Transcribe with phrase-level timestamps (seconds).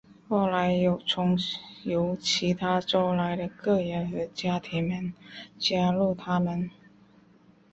[0.27, 1.37] 后来有从
[1.83, 5.13] 由其他州来的个人和家庭们
[5.59, 6.71] 加入他们。